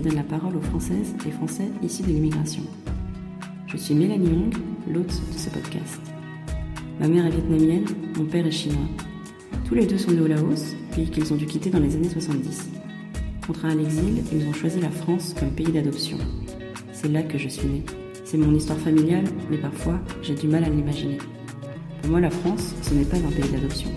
[0.00, 2.62] Qui donne la parole aux Françaises et Français issus de l'immigration.
[3.66, 4.54] Je suis Mélanie Young,
[4.88, 6.00] l'hôte de ce podcast.
[6.98, 7.84] Ma mère est vietnamienne,
[8.16, 8.88] mon père est chinois.
[9.66, 12.08] Tous les deux sont nés au Laos, pays qu'ils ont dû quitter dans les années
[12.08, 12.70] 70.
[13.46, 16.16] Contraints à l'exil, ils ont choisi la France comme pays d'adoption.
[16.92, 17.84] C'est là que je suis née.
[18.24, 21.18] C'est mon histoire familiale, mais parfois j'ai du mal à l'imaginer.
[22.00, 23.90] Pour moi, la France, ce n'est pas un pays d'adoption.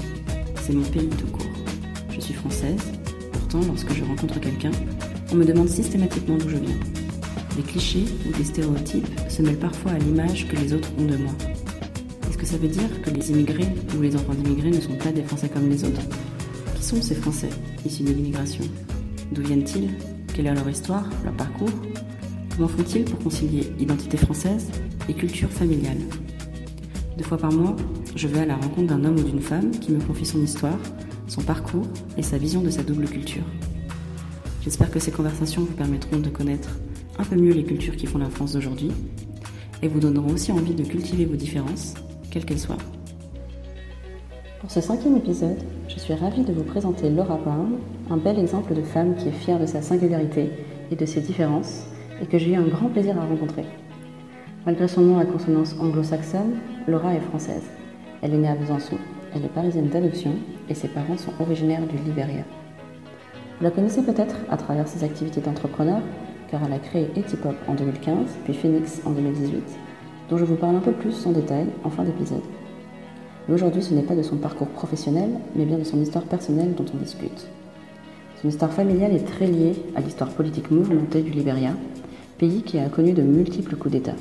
[0.56, 1.48] C'est mon pays tout court.
[2.10, 2.92] Je suis française,
[3.62, 4.72] lorsque je rencontre quelqu'un,
[5.34, 6.78] on me demande systématiquement d'où je viens.
[7.56, 11.18] Des clichés ou des stéréotypes se mêlent parfois à l'image que les autres ont de
[11.18, 11.34] moi.
[12.30, 13.68] Est-ce que ça veut dire que les immigrés
[13.98, 16.02] ou les enfants d'immigrés ne sont pas des Français comme les autres?
[16.76, 17.50] Qui sont ces Français
[17.86, 18.64] issus de l'immigration?
[19.32, 19.90] D'où viennent-ils?
[20.36, 21.70] Quelle est leur histoire, leur parcours?
[22.56, 24.68] Comment font-ils pour concilier identité française
[25.10, 25.98] et culture familiale?
[27.18, 27.76] Deux fois par mois,
[28.16, 30.78] je vais à la rencontre d'un homme ou d'une femme qui me confie son histoire
[31.28, 33.44] son parcours et sa vision de sa double culture.
[34.64, 36.70] J'espère que ces conversations vous permettront de connaître
[37.20, 38.92] un peu mieux les cultures qui font la France d'aujourd'hui
[39.82, 41.96] et vous donneront aussi envie de cultiver vos différences,
[42.32, 42.78] quelles qu'elles soient.
[44.62, 47.74] Pour ce cinquième épisode, je suis ravie de vous présenter Laura Brown,
[48.10, 50.50] un bel exemple de femme qui est fière de sa singularité
[50.90, 51.86] et de ses différences
[52.22, 53.66] et que j'ai eu un grand plaisir à rencontrer.
[54.66, 56.56] Malgré son nom à consonance anglo-saxonne,
[56.88, 57.64] Laura est française.
[58.22, 58.98] Elle est née à Besançon
[59.36, 60.36] elle est parisienne d'adoption
[60.70, 62.44] et ses parents sont originaires du Libéria.
[63.58, 66.02] Vous la connaissez peut-être à travers ses activités d'entrepreneur,
[66.50, 69.64] car elle a créé Etipop en 2015, puis Phoenix en 2018,
[70.30, 72.42] dont je vous parle un peu plus en détail en fin d'épisode.
[73.48, 76.74] Mais aujourd'hui, ce n'est pas de son parcours professionnel, mais bien de son histoire personnelle
[76.76, 77.48] dont on discute.
[78.42, 81.72] Son histoire familiale est très liée à l'histoire politique mouvementée du Libéria,
[82.38, 84.16] pays qui a connu de multiples coups d'État.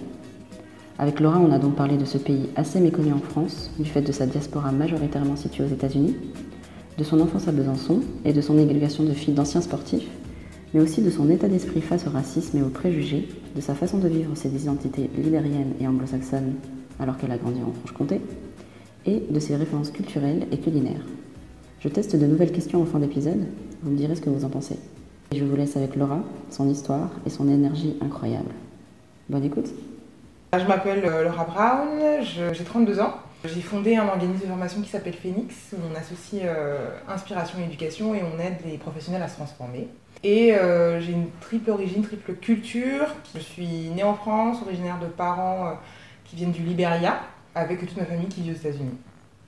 [0.98, 4.02] Avec Laura, on a donc parlé de ce pays assez méconnu en France, du fait
[4.02, 6.16] de sa diaspora majoritairement située aux États-Unis,
[6.98, 10.08] de son enfance à Besançon et de son éducation de fille d'anciens sportifs,
[10.74, 13.98] mais aussi de son état d'esprit face au racisme et aux préjugés, de sa façon
[13.98, 16.54] de vivre ses identités libériennes et anglo-saxonnes
[17.00, 18.20] alors qu'elle a grandi en Franche-Comté,
[19.06, 21.04] et de ses références culturelles et culinaires.
[21.80, 23.46] Je teste de nouvelles questions en fin d'épisode,
[23.82, 24.76] vous me direz ce que vous en pensez.
[25.32, 26.20] Et je vous laisse avec Laura,
[26.50, 28.50] son histoire et son énergie incroyable.
[29.28, 29.72] Bonne écoute
[30.58, 33.14] je m'appelle euh, Laura Brown, j'ai 32 ans.
[33.44, 37.64] J'ai fondé un organisme de formation qui s'appelle Phoenix, où on associe euh, inspiration et
[37.64, 39.88] éducation et on aide les professionnels à se transformer.
[40.22, 43.06] Et euh, j'ai une triple origine, triple culture.
[43.34, 45.76] Je suis née en France, originaire de parents
[46.24, 47.20] qui viennent du Liberia,
[47.56, 48.96] avec toute ma famille qui vit aux États-Unis.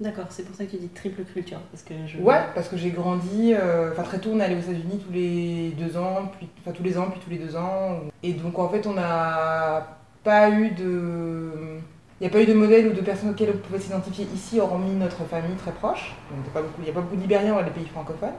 [0.01, 1.61] D'accord, c'est pour ça que tu dis triple culture.
[1.71, 2.19] Parce que je...
[2.19, 3.55] Ouais, parce que j'ai grandi,
[3.93, 6.83] enfin très tôt on est allé aux États-Unis tous les deux ans, puis, enfin tous
[6.83, 8.01] les ans, puis tous les deux ans.
[8.25, 9.87] Et donc en fait on a
[10.25, 11.79] pas eu de.
[12.21, 14.61] Il n'y a pas eu de modèle ou de personnes auxquelles on pouvait s'identifier ici,
[14.61, 16.15] hormis notre famille très proche.
[16.31, 18.35] il n'y a pas beaucoup de Libériens dans les pays francophones.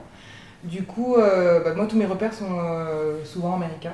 [0.64, 3.94] Du coup, euh, bah, moi, tous mes repères sont euh, souvent américains.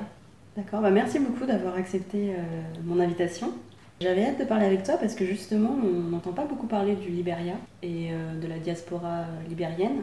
[0.56, 2.38] D'accord, bah, merci beaucoup d'avoir accepté euh,
[2.84, 3.52] mon invitation.
[4.02, 7.08] J'avais hâte de parler avec toi parce que justement, on n'entend pas beaucoup parler du
[7.08, 8.08] Libéria et
[8.40, 10.02] de la diaspora libérienne.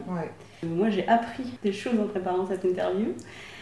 [0.64, 3.08] moi, j'ai appris des choses en préparant cette interview.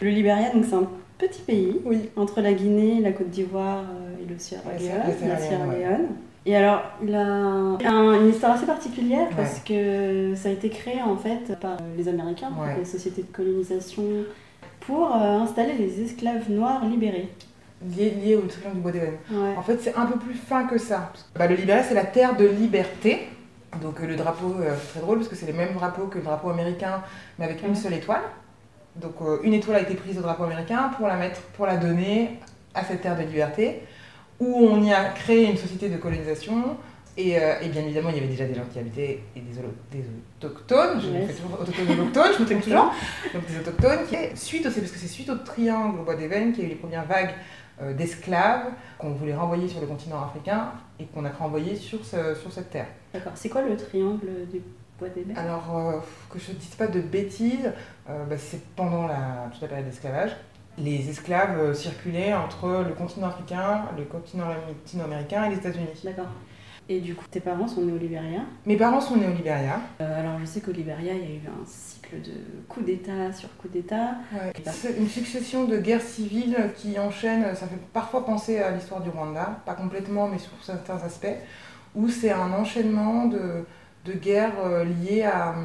[0.01, 0.87] Le Libéria, donc c'est un
[1.19, 2.09] petit pays, oui.
[2.15, 6.07] entre la Guinée, la Côte d'Ivoire euh, et le Sierra Leone.
[6.45, 11.17] Et alors, il a une histoire assez particulière parce que ça a été créé en
[11.17, 14.03] fait par les Américains, les sociétés de colonisation,
[14.79, 17.29] pour euh, installer des esclaves noirs libérés.
[17.81, 19.13] Liés, au triangle du bois d'Éden.
[19.57, 21.11] En fait, c'est un peu plus fin que ça.
[21.35, 23.29] Bah, le Libéria, c'est la terre de liberté.
[23.81, 26.23] Donc le drapeau, euh, c'est très drôle parce que c'est le même drapeau que le
[26.23, 27.03] drapeau américain,
[27.37, 28.23] mais avec une seule étoile.
[28.95, 31.77] Donc euh, une étoile a été prise au drapeau américain pour la mettre, pour la
[31.77, 32.39] donner
[32.73, 33.83] à cette terre de liberté,
[34.39, 36.77] où on y a créé une société de colonisation.
[37.17, 39.59] Et, euh, bien évidemment, il y avait déjà des gens qui habitaient et des,
[40.37, 42.93] autochtones, je me fais toujours autochtones autochtones, je me trompe toujours,
[43.33, 46.53] donc des autochtones, qui, suite au, parce que c'est suite au triangle au bois d'Éven
[46.53, 50.21] qu'il y a eu les premières vagues euh, d'esclaves qu'on voulait renvoyer sur le continent
[50.23, 52.87] africain et qu'on a renvoyé sur, sur cette terre.
[53.13, 54.61] D'accord, c'est quoi le triangle du
[55.35, 55.99] alors, euh,
[56.29, 57.71] que je ne dise pas de bêtises,
[58.09, 60.35] euh, bah, c'est pendant la, toute la période d'esclavage.
[60.77, 65.87] Les esclaves euh, circulaient entre le continent africain, le continent latino-américain et les États-Unis.
[66.03, 66.27] D'accord.
[66.87, 69.79] Et du coup, tes parents sont nés au Libéria Mes parents sont nés au Libéria.
[70.01, 71.65] Euh, alors, je sais qu'au Libéria, il y a eu un
[72.09, 72.33] cycle de
[72.67, 74.15] coups d'État sur coups d'État.
[74.71, 77.55] C'est une succession de guerres civiles qui enchaînent.
[77.55, 81.27] Ça fait parfois penser à l'histoire du Rwanda, pas complètement, mais sur certains aspects,
[81.95, 83.65] où c'est un enchaînement de,
[84.05, 85.55] de guerres euh, liées à,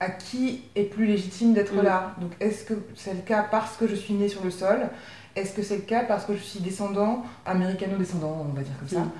[0.00, 1.82] à qui est plus légitime d'être Mm.
[1.82, 2.14] là.
[2.20, 4.88] Donc, est-ce que c'est le cas parce que je suis née sur le sol?
[5.34, 8.88] Est-ce que c'est le cas parce que je suis descendant, américano-descendant, on va dire comme
[8.88, 9.00] ça?
[9.00, 9.10] Mm.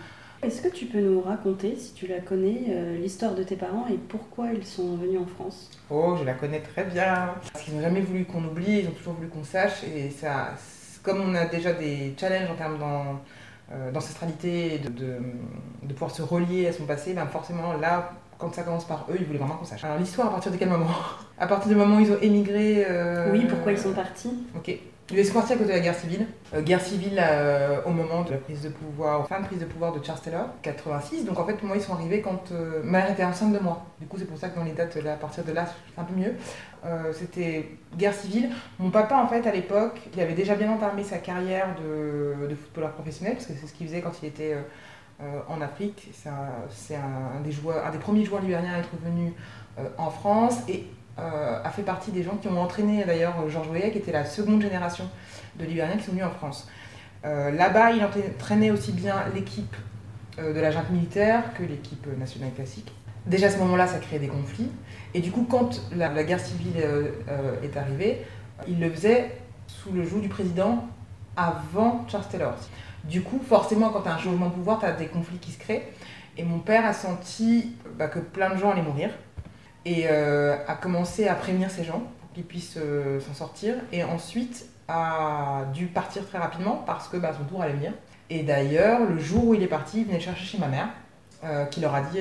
[0.46, 3.86] Est-ce que tu peux nous raconter, si tu la connais, euh, l'histoire de tes parents
[3.90, 5.70] et pourquoi ils sont venus en France?
[5.90, 7.30] Oh, je la connais très bien.
[7.52, 9.82] Parce qu'ils n'ont jamais voulu qu'on oublie, ils ont toujours voulu qu'on sache.
[9.82, 10.50] Et ça,
[11.02, 12.78] comme on a déjà des challenges en termes
[13.72, 15.16] euh, d'ancestralité et de, de,
[15.82, 19.16] de pouvoir se relier à son passé, ben forcément là, quand ça commence par eux,
[19.18, 19.82] ils voulaient vraiment qu'on sache.
[19.82, 20.86] Alors l'histoire, à partir de quel moment?
[21.38, 22.86] À partir du moment où ils ont émigré.
[22.88, 24.32] euh, Oui, pourquoi ils sont partis?
[24.56, 24.78] Ok.
[25.12, 26.26] Ils sont partis à cause de la guerre civile.
[26.52, 29.64] Euh, guerre civile euh, au moment de la prise de pouvoir, fin de prise de
[29.64, 31.24] pouvoir de Charles Taylor, 86.
[31.24, 33.86] Donc en fait, moi, ils sont arrivés quand euh, ma mère était enceinte de moi.
[34.00, 36.00] Du coup, c'est pour ça que dans les dates, là, à partir de là, c'est
[36.00, 36.34] un peu mieux.
[37.12, 38.50] C'était guerre civile.
[38.78, 42.92] Mon papa, en fait, à l'époque, il avait déjà bien entamé sa carrière de, footballeur
[42.92, 44.56] professionnel, parce que c'est ce qu'il faisait quand il était
[45.48, 46.08] en Afrique.
[46.12, 49.32] C'est un, des un des premiers joueurs libériens à être venu
[49.98, 50.86] en France et
[51.18, 54.24] euh, a fait partie des gens qui ont entraîné d'ailleurs Georges Weah, qui était la
[54.24, 55.08] seconde génération
[55.58, 56.68] de Libériens qui sont venus en France.
[57.24, 59.74] Euh, Là-bas, il entraînait aussi bien l'équipe
[60.38, 62.92] euh, de la junte militaire que l'équipe nationale classique.
[63.24, 64.70] Déjà à ce moment-là, ça créait des conflits.
[65.14, 66.76] Et du coup, quand la, guerre civile
[67.62, 68.24] est arrivée,
[68.68, 69.32] il le faisait
[69.66, 70.84] sous le joug du président
[71.36, 72.54] avant Charles Taylor.
[73.04, 75.50] Du coup, forcément, quand tu as un changement de pouvoir, tu as des conflits qui
[75.50, 75.88] se créent.
[76.36, 79.10] Et mon père a senti bah, que plein de gens allaient mourir
[79.86, 83.74] et euh, a commencé à prévenir ces gens pour qu'ils puissent euh, s'en sortir.
[83.92, 87.92] Et ensuite a dû partir très rapidement parce que bah, son tour allait venir.
[88.28, 90.88] Et d'ailleurs, le jour où il est parti, il venait chercher chez ma mère.
[91.44, 92.18] euh, qui leur a dit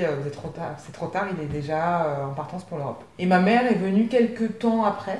[0.78, 3.04] c'est trop tard, il est déjà en partance pour l'Europe.
[3.18, 5.20] Et ma mère est venue quelques temps après.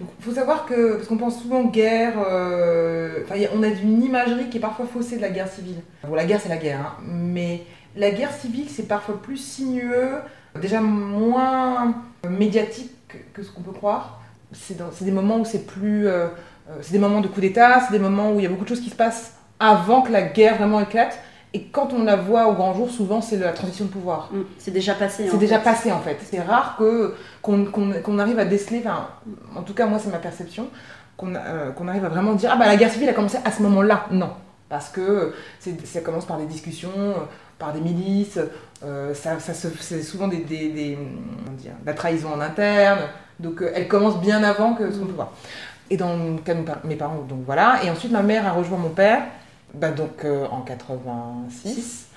[0.00, 4.50] Il faut savoir que, parce qu'on pense souvent guerre, y a- on a une imagerie
[4.50, 5.80] qui est parfois faussée de la guerre civile.
[6.06, 7.62] Bon, la guerre c'est la guerre, hein, mais
[7.96, 10.16] la guerre civile c'est parfois plus sinueux,
[10.58, 11.94] déjà moins
[12.28, 12.92] médiatique
[13.32, 14.20] que, ce qu'on peut croire.
[14.52, 16.08] C'est des moments où c'est plus.
[16.08, 16.26] euh,
[16.70, 18.64] euh, c'est des moments de coup d'État, c'est des moments où il y a beaucoup
[18.64, 21.18] de choses qui se passent avant que la guerre vraiment éclate.
[21.52, 24.28] Et quand on la voit au grand jour, souvent c'est la transition de pouvoir.
[24.32, 25.28] Mm, C'est déjà passé.
[25.28, 25.64] C'est déjà fait.
[25.64, 26.18] passé en fait.
[26.24, 29.08] C'est rare que qu'on arrive à déceler, enfin,
[29.56, 30.68] en tout cas moi c'est ma perception,
[31.16, 33.50] qu'on euh, qu'on arrive à vraiment dire ah bah la guerre civile a commencé à
[33.50, 34.06] ce moment-là.
[34.12, 34.30] Non,
[34.68, 35.34] parce que
[35.84, 37.14] ça commence par des discussions,
[37.60, 38.40] par des milices,
[38.82, 40.98] euh, ça, ça c'est souvent des, des, des-
[41.44, 43.00] comment dire, de la trahison en interne.
[43.38, 45.30] Donc euh, elle commence bien avant que son pouvoir.
[45.90, 47.80] Et dans le cas de mes par- mes parents, donc voilà.
[47.84, 49.22] Et ensuite ma mère a rejoint mon père,
[49.74, 52.08] bah, donc euh, en 86,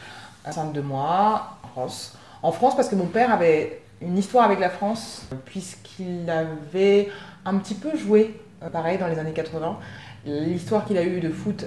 [0.47, 2.17] enceinte de moi, en France.
[2.41, 7.09] En France parce que mon père avait une histoire avec la France, puisqu'il avait
[7.45, 8.39] un petit peu joué,
[8.71, 9.77] pareil, dans les années 80.
[10.25, 11.65] L'histoire qu'il a eue de foot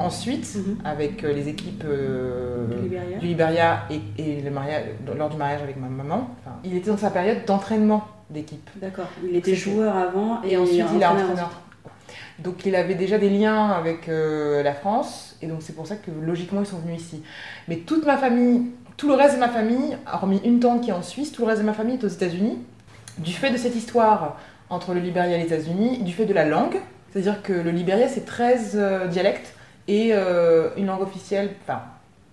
[0.00, 0.78] ensuite, Mhm.
[0.84, 3.18] avec euh, les équipes euh, Du Libéria.
[3.18, 4.84] du Liberia et, et le mariage,
[5.16, 6.30] lors du mariage avec ma maman.
[6.40, 8.68] Enfin, il était dans sa période d'entraînement d'équipe.
[8.76, 9.06] D'accord.
[9.28, 11.60] Il était joueur avant et, Et ensuite, il est entraîneur.
[12.38, 15.96] Donc, il avait déjà des liens avec euh, la France, et donc c'est pour ça
[15.96, 17.22] que logiquement, ils sont venus ici.
[17.68, 18.62] Mais toute ma famille,
[18.96, 21.48] tout le reste de ma famille, hormis une tante qui est en Suisse, tout le
[21.48, 22.56] reste de ma famille est aux États-Unis.
[23.18, 24.38] Du fait de cette histoire
[24.70, 26.76] entre le Liberia et les États-Unis, du fait de la langue,
[27.12, 29.52] c'est-à-dire que le Liberia, c'est 13 euh, dialectes
[29.90, 31.80] et euh, une langue officielle, enfin,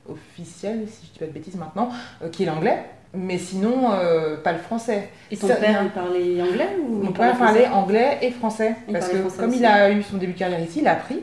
[0.10, 1.90] officielle, si je dis pas de bêtises maintenant,
[2.22, 2.84] euh, qui est l'anglais.
[3.14, 5.10] Mais sinon, euh, pas le français.
[5.32, 8.76] Et ton Ça- père, il parlait anglais ou Mon père parlait anglais et français.
[8.88, 9.60] Il parce que français comme aussi.
[9.60, 11.22] il a eu son début de carrière ici, il a appris.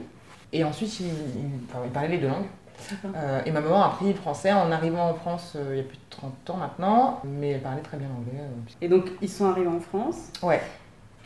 [0.53, 1.13] Et ensuite, il, il-
[1.69, 2.47] enfin, il parlait les deux langues.
[3.17, 5.81] Euh, et ma maman a appris le français en arrivant en France euh, il y
[5.81, 7.21] a plus de 30 ans maintenant.
[7.25, 8.43] Mais elle parlait très bien l'anglais.
[8.83, 10.17] Et donc, ils sont arrivés en France.
[10.43, 10.61] Ouais.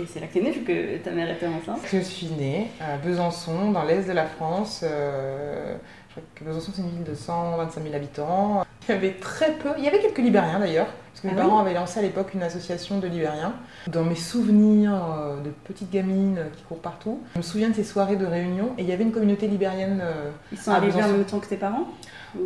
[0.00, 1.80] Et c'est là que t'es née, vu que ta mère était enceinte.
[1.90, 4.80] Je suis née à Besançon, dans l'est de la France.
[4.84, 5.74] euh,
[6.08, 8.62] je crois que Besançon, c'est une ville de 125 000 habitants.
[8.88, 11.42] Il y avait très peu, il y avait quelques Libériens d'ailleurs, parce que mes Ah
[11.42, 13.54] parents avaient lancé à l'époque une association de Libériens.
[13.88, 17.84] Dans mes souvenirs euh, de petites gamines qui courent partout, je me souviens de ces
[17.84, 20.00] soirées de réunion et il y avait une communauté libérienne.
[20.02, 21.88] euh, Ils sont arrivés en même temps que tes parents?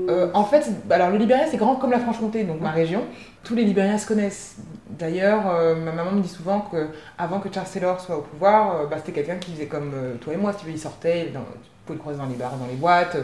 [0.09, 3.03] Euh, en fait, alors le Libéria c'est grand comme la Franche-Comté, donc ma région.
[3.45, 4.57] Tous les Libériens se connaissent.
[4.91, 8.77] D'ailleurs, euh, ma maman me dit souvent que avant que Charles Taylor soit au pouvoir,
[8.77, 10.53] euh, bah, c'était quelqu'un qui faisait comme toi et moi.
[10.53, 12.77] Si tu veux, il sortait, dans- tu pouvais le croiser dans les bars, dans les
[12.77, 13.17] boîtes,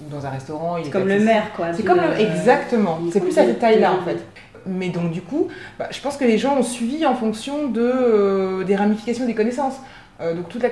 [0.00, 0.76] ou dans un restaurant.
[0.82, 1.72] C'est comme le maire, quoi.
[1.74, 2.18] C'est comme le...
[2.20, 2.98] exactement.
[3.12, 4.24] C'est plus à cette taille-là en fait.
[4.68, 8.62] Mais donc du coup, bah, je pense que les gens ont suivi en fonction de,
[8.64, 9.76] des ramifications des connaissances.
[10.20, 10.70] Euh, donc toute la,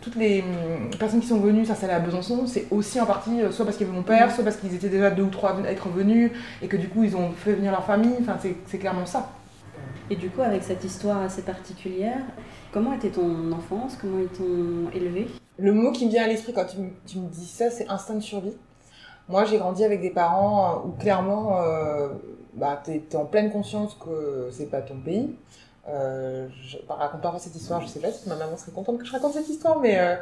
[0.00, 3.64] toutes les hum, personnes qui sont venues s'installer à Besançon, c'est aussi en partie soit
[3.64, 5.70] parce qu'il y avait mon père, soit parce qu'ils étaient déjà deux ou trois à
[5.70, 8.16] être venus et que du coup ils ont fait venir leur famille.
[8.20, 9.30] Enfin, c'est clairement ça.
[10.10, 12.18] Et du coup, avec cette histoire assez particulière,
[12.72, 13.96] comment était ton enfance?
[14.00, 15.28] Comment ils t'ont élevé?
[15.56, 17.88] Le mot qui me vient à l'esprit quand tu me, tu me dis ça, c'est
[17.88, 18.56] instinct de survie.
[19.28, 22.08] Moi, j'ai grandi avec des parents euh, où clairement, euh,
[22.54, 25.30] bah, tu es, en pleine conscience que c'est pas ton pays.
[25.92, 29.04] Euh, je raconte pas cette histoire, je sais pas si ma maman serait contente que
[29.04, 30.14] je raconte cette histoire, mais euh,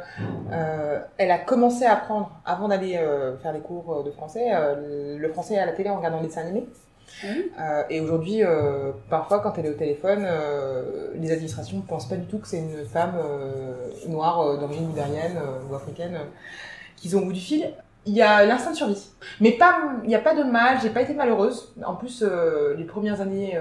[0.51, 2.99] euh, elle a commencé à apprendre, avant d'aller
[3.41, 6.67] faire les cours de français, le français à la télé en regardant des dessins animés.
[7.89, 8.41] et aujourd'hui,
[9.09, 10.27] parfois, quand elle est au téléphone,
[11.15, 13.15] les administrations ne pensent pas du tout que c'est une femme
[14.07, 15.37] noire d'origine libérienne
[15.69, 16.17] ou africaine
[16.95, 17.71] qu'ils ont au bout du fil
[18.05, 19.07] il y a l'instinct de survie.
[19.39, 21.75] Mais pas, il n'y a pas de mal, j'ai pas été malheureuse.
[21.85, 22.23] En plus,
[22.75, 23.59] les premières années,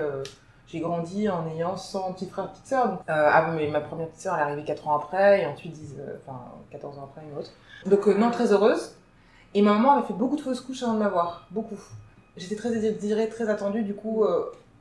[0.68, 2.88] j'ai grandi en ayant 100 petits frères, petites sœurs.
[2.88, 5.46] Donc, euh, ah, mais ma première petite sœur, elle est arrivée 4 ans après, et
[5.46, 5.76] ensuite,
[6.22, 7.50] enfin, 14 ans après, une autre.
[7.86, 8.94] Donc, non, très heureuse.
[9.54, 11.46] Et ma maman avait fait beaucoup de fausses couches avant de m'avoir.
[11.50, 11.78] Beaucoup.
[12.36, 14.24] J'étais très désirée, très attendue, du coup,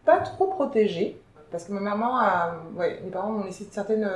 [0.06, 1.20] pas trop protégée.
[1.50, 4.10] Parce que ma maman a, ouais, mes parents m'ont laissé une certaine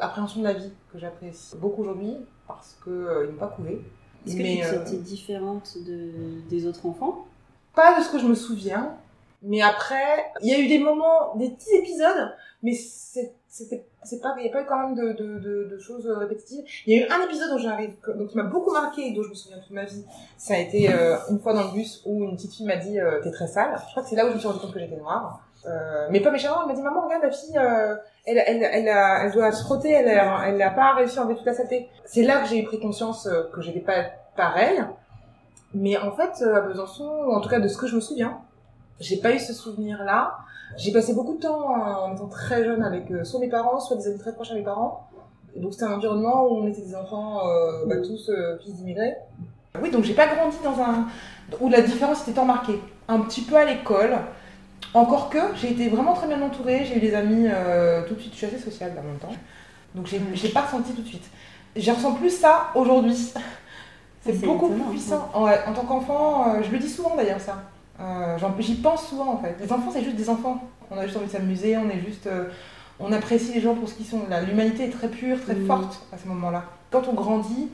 [0.00, 3.82] appréhension de la vie que j'apprécie beaucoup aujourd'hui parce qu'ils n'ont pas couvé.
[4.26, 6.12] Est-ce que tu euh, étais différente de,
[6.48, 7.26] des autres enfants?
[7.74, 8.94] Pas de ce que je me souviens.
[9.42, 12.32] Mais après, il y a eu des moments, des petits épisodes,
[12.62, 16.06] mais c'est pas il y a pas eu quand même de, de, de, de, choses
[16.06, 16.64] répétitives.
[16.86, 19.22] Il y a eu un épisode dont j'arrive donc qui m'a beaucoup marqué et dont
[19.22, 20.04] je me souviens toute ma vie.
[20.38, 22.98] Ça a été euh, une fois dans le bus où une petite fille m'a dit
[22.98, 24.72] euh, t'es très sale je crois que c'est là où je me suis rendu compte
[24.72, 25.40] que j'étais noire.
[25.66, 27.94] Euh, mais pas méchamment elle m'a dit maman regarde la fille euh,
[28.26, 31.46] elle, elle, elle, elle doit se frotter elle elle n'a pas réussi à enlever toute
[31.46, 34.06] la saleté c'est là que j'ai pris conscience que j'étais pas
[34.36, 34.82] pareil
[35.72, 38.40] mais en fait à Besançon en tout cas de ce que je me souviens
[39.00, 40.38] j'ai pas eu ce souvenir là
[40.76, 43.96] j'ai passé beaucoup de temps en étant très jeune avec euh, soit mes parents, soit
[43.96, 45.08] des amis très proches à mes parents.
[45.56, 49.14] Donc c'était un environnement où on était des enfants, euh, bah, tous euh, fils d'immigrés.
[49.82, 51.06] Oui, donc j'ai pas grandi dans un
[51.60, 52.80] où la différence était tant marquée.
[53.08, 54.16] Un petit peu à l'école,
[54.94, 57.48] encore que j'ai été vraiment très bien entourée, j'ai eu des amis
[58.06, 59.34] tout de suite, je suis assez sociale en même temps.
[59.94, 61.24] Donc j'ai, j'ai pas ressenti tout de suite.
[61.76, 63.16] J'ai ressens plus ça aujourd'hui.
[64.20, 65.28] C'est, beaucoup plus puissant.
[65.34, 67.62] En, en tant qu'enfant, je le dis souvent d'ailleurs ça.
[68.02, 69.56] Euh, J'y pense souvent en fait.
[69.60, 70.62] Les enfants, c'est juste des enfants.
[70.90, 72.26] On a juste envie de s'amuser, on est juste.
[72.26, 72.44] Euh,
[73.00, 74.20] on apprécie les gens pour ce qu'ils sont.
[74.46, 75.66] L'humanité est très pure, très mm.
[75.66, 76.64] forte à ce moment-là.
[76.90, 77.68] Quand on grandit,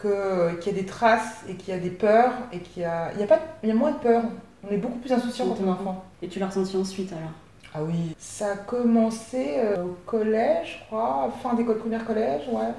[0.00, 3.12] qu'il y a des traces et qu'il y a des peurs et qu'il y a,
[3.14, 4.22] il y a, pas, il y a moins de peur.
[4.68, 6.04] On est beaucoup plus insouciant quand on est enfant.
[6.22, 7.30] Et tu l'as ressenti ensuite alors?
[7.74, 8.14] Ah oui.
[8.18, 12.72] Ça a commencé euh, au collège, je crois, fin d'école primaire collège, ouais.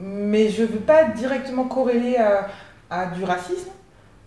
[0.00, 2.48] Mais je veux pas directement corréler à,
[2.90, 3.70] à du racisme.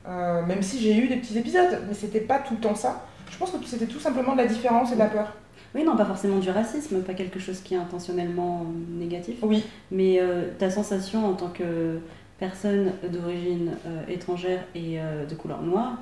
[0.08, 3.06] Euh, même si j'ai eu des petits épisodes, mais c'était pas tout le temps ça.
[3.30, 5.34] Je pense que c'était tout simplement de la différence et de la peur.
[5.76, 9.36] Oui, non, pas forcément du racisme, pas quelque chose qui est intentionnellement négatif.
[9.42, 9.66] Oui.
[9.92, 12.00] Mais euh, ta sensation en tant que
[12.40, 15.00] personne d'origine euh, étrangère et
[15.30, 15.98] de couleur noire,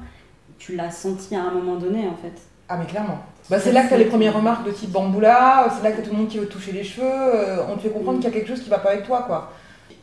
[0.60, 2.34] tu l'as senti à un moment donné en fait.
[2.70, 3.20] Ah mais clairement.
[3.50, 6.02] Bah, c'est là que tu as les premières remarques de type bamboula, c'est là que
[6.02, 8.22] tout le monde qui veut toucher les cheveux, on te fait comprendre mm.
[8.22, 9.52] qu'il y a quelque chose qui va pas avec toi quoi.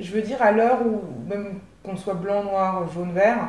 [0.00, 3.48] Je veux dire à l'heure où même qu'on soit blanc, noir, jaune, vert,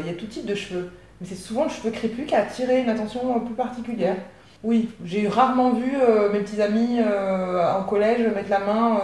[0.00, 0.90] il y a tout type de cheveux.
[1.20, 4.16] Mais c'est souvent le cheveu crépus qui a attiré une attention plus particulière.
[4.62, 9.02] Oui, j'ai rarement vu euh, mes petits amis euh, en collège mettre la main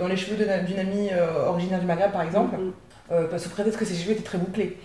[0.00, 1.10] dans les cheveux d'une amie
[1.46, 3.28] originaire du Maghreb, par exemple, mm-hmm.
[3.28, 4.76] parce que prétexte que ses cheveux étaient très bouclés.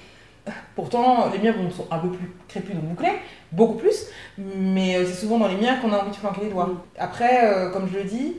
[0.75, 3.13] Pourtant, les miens sont un peu plus crépus, donc bouclés,
[3.51, 4.05] beaucoup plus,
[4.37, 6.67] mais c'est souvent dans les miens qu'on a envie de flanquer les doigts.
[6.67, 6.79] Mm.
[6.99, 8.35] Après, comme je le dis,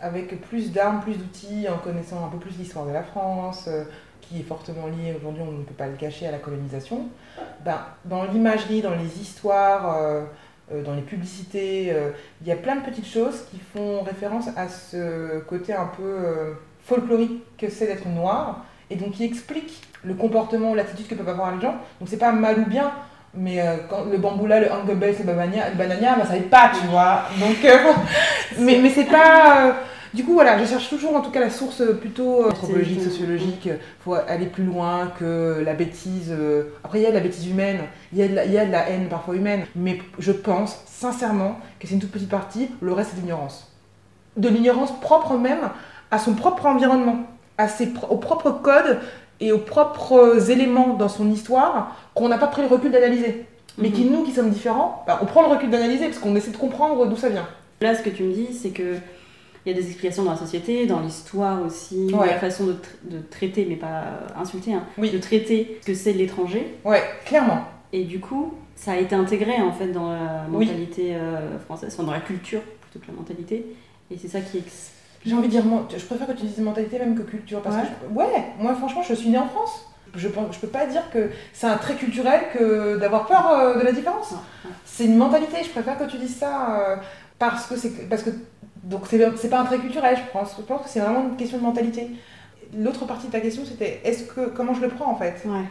[0.00, 3.68] avec plus d'armes, plus d'outils, en connaissant un peu plus l'histoire de la France,
[4.28, 7.08] qui est fortement lié aujourd'hui, on ne peut pas le cacher, à la colonisation,
[7.64, 10.24] ben, dans l'imagerie, dans les histoires, euh,
[10.72, 14.46] euh, dans les publicités, euh, il y a plein de petites choses qui font référence
[14.56, 16.54] à ce côté un peu
[16.84, 21.28] folklorique que c'est d'être noir, et donc qui explique le comportement ou l'attitude que peuvent
[21.28, 21.76] avoir les gens.
[22.00, 22.92] Donc c'est pas mal ou bien,
[23.34, 26.86] mais quand le bamboula, le hangobel, le banania, le banania, ben, ça n'est pas, tu
[26.86, 27.22] vois.
[27.40, 27.56] Donc,
[28.58, 29.74] mais, mais c'est pas
[30.14, 33.66] du coup, voilà, je cherche toujours en tout cas la source plutôt euh, anthropologique, sociologique.
[33.66, 36.30] Il faut aller plus loin que la bêtise.
[36.30, 37.80] Euh, après, il y a de la bêtise humaine,
[38.12, 39.66] il y, a de la, il y a de la haine parfois humaine.
[39.74, 43.72] Mais je pense sincèrement que c'est une toute petite partie, le reste c'est de l'ignorance.
[44.36, 45.70] De l'ignorance propre même
[46.12, 47.18] à son propre environnement,
[47.58, 49.00] à ses, aux propres codes
[49.40, 53.46] et aux propres éléments dans son histoire qu'on n'a pas pris le recul d'analyser.
[53.78, 54.12] Mais qui, mhm.
[54.12, 57.04] nous qui sommes différents, bah, on prend le recul d'analyser parce qu'on essaie de comprendre
[57.06, 57.48] d'où ça vient.
[57.80, 58.94] Là, ce que tu me dis, c'est que
[59.64, 63.18] il y a des explications dans la société, dans l'histoire aussi, la façon de, de,
[63.30, 64.04] traiter, mais pas
[64.36, 66.74] insulter, hein, de traiter ce que c'est l'étranger.
[66.84, 67.64] Ouais, clairement.
[67.92, 72.04] Et du coup, ça a été intégré en fait dans la mentalité euh, française, enfin
[72.04, 73.66] dans la culture plutôt que la mentalité.
[74.10, 74.92] Et c'est ça qui explique
[75.24, 75.62] J'ai envie de dire,
[75.96, 77.62] je préfère que tu dises mentalité même que culture.
[77.62, 79.86] Parce que ouais, moi franchement, je suis née en France.
[80.16, 83.78] Je ne je peux pas dire que c'est un trait culturel que d'avoir peur euh,
[83.80, 84.34] de la différence.
[84.84, 86.96] C'est une mentalité, je préfère que tu dises ça euh,
[87.38, 88.30] parce que c'est parce que
[88.84, 90.54] donc c'est pas un trait culturel, je pense.
[90.56, 92.10] Je pense que c'est vraiment une question de mentalité.
[92.76, 95.42] L'autre partie de ta question, c'était est-ce que comment je le prends en fait?
[95.46, 95.64] Ouais.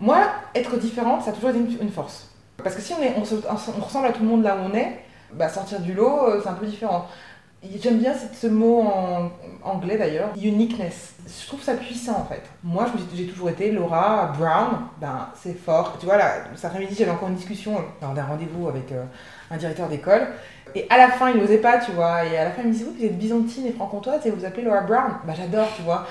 [0.00, 0.18] Moi,
[0.54, 2.30] être différente, ça a toujours été une, force.
[2.56, 4.74] Parce que si on, est, on, on, ressemble à tout le monde là où on
[4.74, 5.00] est,
[5.32, 7.06] bah, sortir du lot, euh, c'est un peu différent.
[7.80, 9.30] J'aime bien ce mot en
[9.62, 11.14] anglais d'ailleurs, uniqueness.
[11.28, 12.42] Je trouve ça puissant en fait.
[12.64, 15.96] Moi, j'ai toujours été Laura Brown, ben c'est fort.
[16.00, 19.04] Tu vois, là, cet après-midi, j'avais encore une discussion lors d'un rendez-vous avec euh,
[19.52, 20.26] un directeur d'école.
[20.74, 22.24] Et à la fin, il n'osait pas, tu vois.
[22.24, 24.40] Et à la fin, il me disait Vous, vous êtes byzantine et franc-comtoise et vous
[24.40, 25.12] vous appelez Laura Brown.
[25.24, 26.04] Bah, j'adore, tu vois.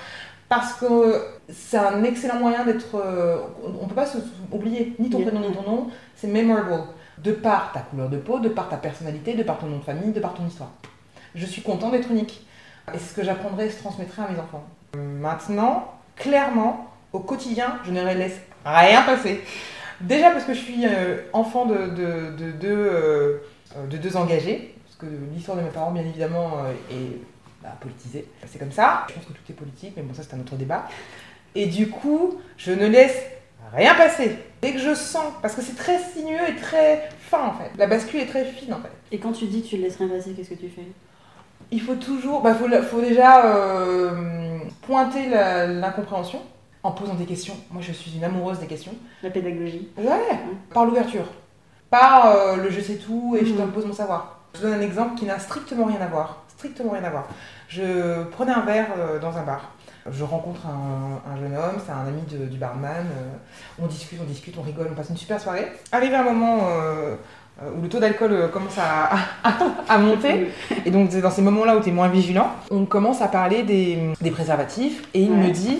[0.47, 2.95] Parce que c'est un excellent moyen d'être.
[2.95, 4.07] Euh, on ne peut pas
[4.53, 6.83] oublier ni ton prénom ni ton nom, c'est memorable.
[7.17, 9.83] De par ta couleur de peau, de par ta personnalité, de par ton nom de
[9.83, 10.71] famille, de par ton histoire
[11.35, 12.45] je suis content d'être unique.
[12.93, 14.65] Et c'est ce que j'apprendrai et je transmettrai à mes enfants.
[14.95, 19.41] Maintenant, clairement, au quotidien, je ne laisse rien passer.
[20.01, 23.37] Déjà parce que je suis euh, enfant de, de, de, deux, euh,
[23.89, 27.21] de deux engagés, parce que l'histoire de mes parents, bien évidemment, euh, est
[27.61, 28.25] bah, politisée.
[28.47, 29.05] C'est comme ça.
[29.09, 30.87] Je pense que tout est politique, mais bon, ça c'est un autre débat.
[31.53, 33.17] Et du coup, je ne laisse
[33.73, 34.37] rien passer.
[34.61, 37.69] Dès que je sens, parce que c'est très sinueux et très fin en fait.
[37.77, 38.91] La bascule est très fine en fait.
[39.11, 40.85] Et quand tu dis que tu ne laisses rien passer, qu'est-ce que tu fais?
[41.71, 46.39] Il faut toujours, bah, faut, faut déjà euh, pointer l'incompréhension
[46.83, 47.55] en posant des questions.
[47.71, 48.93] Moi, je suis une amoureuse des questions.
[49.23, 49.89] La pédagogie.
[49.97, 50.39] Ouais,
[50.73, 51.25] par l'ouverture.
[51.89, 54.39] Par euh, le je sais tout et je te pose mon savoir.
[54.55, 56.43] Je donne un exemple qui n'a strictement rien à voir.
[56.47, 57.27] Strictement rien à voir.
[57.67, 59.71] Je prenais un verre euh, dans un bar.
[60.09, 63.05] Je rencontre un, jeune homme, c'est un ami du barman.
[63.79, 65.71] on discute, on discute, on rigole, on passe une super soirée.
[65.91, 66.61] Arrivé un moment
[67.77, 70.51] où le taux d'alcool euh, commence à, monter.
[70.85, 72.51] Et donc, c'est dans ces moments-là où tu es moins vigilant.
[72.71, 75.79] On commence à parler des, préservatifs et il me dit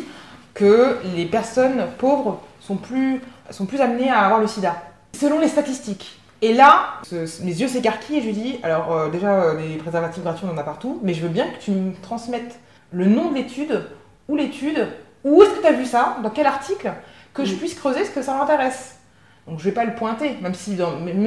[0.54, 4.76] que les personnes pauvres sont plus, sont plus amenées à avoir le sida,
[5.14, 6.20] selon les statistiques.
[6.44, 10.46] Et là, mes yeux s'écarquillent et je lui dis alors, euh, déjà, des préservatifs gratuits,
[10.50, 12.60] on en a partout, mais je veux bien que tu me transmettes
[12.92, 13.86] le nom de l'étude,
[14.28, 14.88] ou l'étude,
[15.24, 16.92] où est-ce que tu as vu ça, dans quel article,
[17.34, 19.01] que je puisse creuser ce que ça m'intéresse.
[19.48, 20.78] Donc je vais pas le pointer, même si,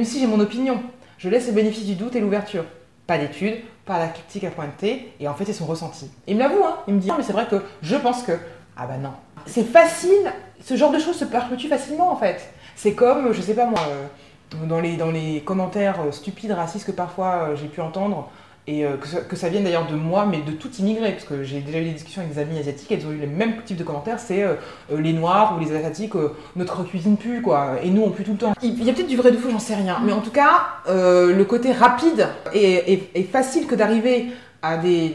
[0.03, 0.81] si j'ai mon opinion.
[1.17, 2.65] Je laisse le bénéfice du doute et l'ouverture.
[3.07, 6.09] Pas d'études, pas la critique à pointer, et en fait c'est son ressenti.
[6.27, 6.77] il me l'avoue, hein.
[6.87, 8.31] il me dit, mais c'est vrai que je pense que...
[8.75, 9.13] Ah bah non.
[9.45, 12.51] C'est facile, ce genre de choses se perpétue facilement en fait.
[12.75, 16.87] C'est comme, je sais pas moi, euh, dans les, dans les commentaires euh, stupides, racistes
[16.87, 18.29] que parfois euh, j'ai pu entendre,
[18.67, 21.59] et euh, que, ça, vienne d'ailleurs de moi, mais de tout immigré, parce que j'ai
[21.59, 23.83] déjà eu des discussions avec des amis asiatiques, elles ont eu le même type de
[23.83, 24.55] commentaires, c'est euh,
[24.91, 26.13] euh, les noirs ou les asiatiques,
[26.55, 28.53] notre cuisine pue, quoi, et nous on pue tout le temps.
[28.63, 30.67] Il y a peut-être du vrai de faux, j'en sais rien, mais en tout cas,
[30.87, 35.13] le côté rapide et, facile que d'arriver à des,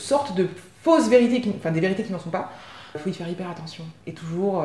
[0.00, 0.46] sortes de
[0.82, 2.52] fausses vérités, enfin des vérités qui n'en sont pas,
[2.94, 3.84] il faut y faire hyper attention.
[4.06, 4.64] Et toujours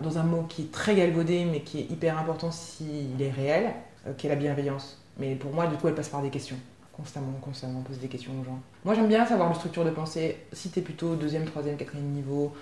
[0.00, 3.72] dans un mot qui est très galvaudé, mais qui est hyper important s'il est réel,
[4.16, 5.02] qui est la bienveillance.
[5.18, 6.56] Mais pour moi, du coup, elle passe par des questions
[7.00, 8.60] constamment, constamment poser des questions aux gens.
[8.84, 10.36] Moi, j'aime bien savoir une structure de pensée.
[10.52, 12.52] Si tu es plutôt deuxième, troisième, quatrième niveau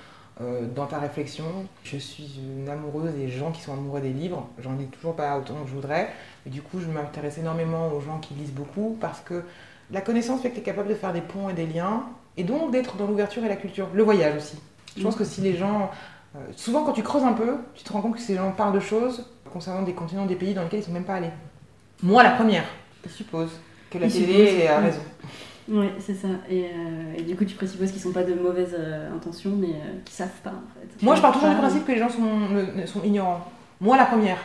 [0.41, 1.45] euh, dans ta réflexion,
[1.83, 4.49] je suis une amoureuse des gens qui sont amoureux des livres.
[4.61, 6.09] J'en lis toujours pas autant que je voudrais.
[6.47, 9.43] Et du coup, je m'intéresse énormément aux gens qui lisent beaucoup parce que
[9.91, 12.05] la connaissance fait que tu capable de faire des ponts et des liens
[12.37, 13.89] et donc d'être dans l'ouverture et la culture.
[13.93, 14.59] Le voyage aussi.
[14.97, 15.91] Je pense que si les gens.
[16.37, 18.75] Euh, souvent, quand tu creuses un peu, tu te rends compte que ces gens parlent
[18.75, 21.31] de choses concernant des continents, des pays dans lesquels ils sont même pas allés.
[22.03, 22.65] Moi, la première,
[23.05, 23.51] je suppose
[23.91, 25.01] que la télé a raison.
[25.71, 26.29] Oui, c'est ça.
[26.49, 29.69] Et, euh, et, du coup, tu présupposes qu'ils sont pas de mauvaises euh, intentions, mais
[29.69, 31.05] euh, qu'ils savent pas en fait.
[31.05, 33.47] Moi, je pars toujours du principe que les gens sont, sont ignorants.
[33.81, 34.39] Moi, la première.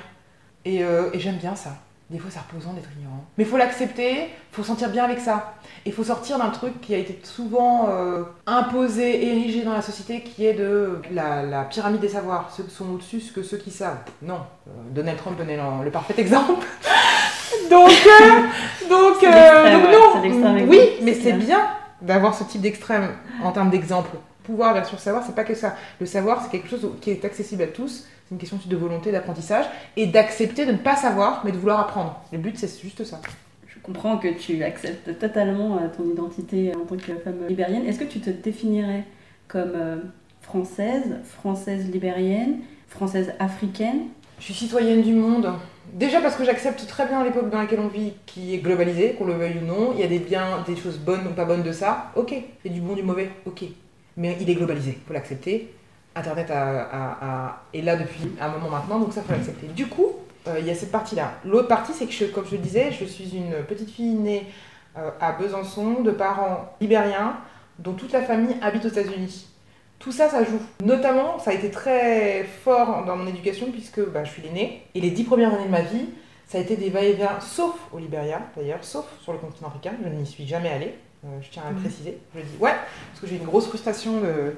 [0.65, 1.77] Et, et j'aime bien ça.
[2.09, 3.25] Des fois, c'est reposant d'être ignorant.
[3.37, 5.55] Mais il faut l'accepter, il faut sentir bien avec ça.
[5.85, 7.89] Il faut sortir d'un truc qui a été souvent
[8.45, 12.51] imposé, érigé dans la société, qui est de la, la pyramide des savoirs.
[12.55, 13.97] Ceux qui sont au-dessus que ceux qui savent.
[14.21, 14.41] Non.
[14.91, 16.65] Donald Trump est le parfait exemple.
[17.69, 20.67] donc, euh, donc, euh, non.
[20.67, 21.67] Oui, mais c'est bien
[22.01, 23.09] d'avoir ce type d'extrême
[23.43, 24.11] en termes d'exemple.
[24.43, 25.75] Pouvoir, bien sûr, savoir, c'est pas que ça.
[25.99, 28.05] Le savoir, c'est quelque chose qui est accessible à tous.
[28.25, 31.79] C'est une question de volonté, d'apprentissage et d'accepter de ne pas savoir, mais de vouloir
[31.79, 32.21] apprendre.
[32.31, 33.21] Le but, c'est juste ça.
[33.67, 37.85] Je comprends que tu acceptes totalement euh, ton identité en tant que femme libérienne.
[37.85, 39.03] Est-ce que tu te définirais
[39.47, 40.01] comme
[40.41, 44.07] française, française libérienne, française africaine?
[44.39, 45.51] Je suis citoyenne du monde.
[45.93, 49.25] Déjà parce que j'accepte très bien l'époque dans laquelle on vit, qui est globalisée, qu'on
[49.25, 49.91] le veuille ou non.
[49.93, 52.11] Il y a des biens, des choses bonnes ou pas bonnes de ça.
[52.15, 52.31] Ok.
[52.31, 53.29] Il y a du bon, du mauvais.
[53.45, 53.63] Ok.
[54.17, 54.97] Mais il est globalisé.
[55.01, 55.73] Il faut l'accepter.
[56.15, 59.67] Internet est là depuis un moment maintenant, donc ça faut l'accepter.
[59.67, 60.13] Du coup,
[60.47, 61.33] euh, il y a cette partie-là.
[61.43, 64.45] L'autre partie, c'est que, comme je le disais, je suis une petite fille née
[65.19, 67.37] à Besançon de parents libériens
[67.79, 69.47] dont toute la famille habite aux États-Unis.
[69.99, 70.59] Tout ça, ça joue.
[70.83, 74.83] Notamment, ça a été très fort dans mon éducation puisque bah, je suis l'aînée.
[74.93, 76.09] Et les dix premières années de ma vie,
[76.45, 79.93] ça a été des va-et-vient, sauf au Libéria d'ailleurs, sauf sur le continent africain.
[80.03, 81.02] Je n'y suis jamais allée, euh,
[81.41, 82.17] je tiens à le préciser.
[82.35, 84.55] Je dis ouais, parce que j'ai une grosse frustration de.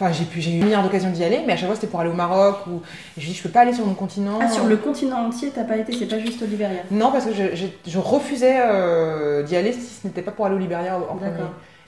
[0.00, 2.10] Enfin, j'ai, eu une milliard d'occasions d'y aller, mais à chaque fois c'était pour aller
[2.10, 2.82] au Maroc ou
[3.16, 4.38] je dis je peux pas aller sur mon continent.
[4.40, 7.24] Ah, sur le continent entier, t'as pas été, c'est pas juste au Libéria Non, parce
[7.24, 11.16] que je, refusais euh, d'y aller si ce n'était pas pour aller au Libéria en
[11.16, 11.32] premier.